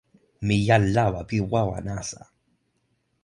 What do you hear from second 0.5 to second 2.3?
jan lawa pi wawa nasa!